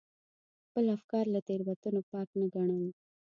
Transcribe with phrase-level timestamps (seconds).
[0.65, 2.85] خپل افکار له تېروتنو پاک نه ګڼل.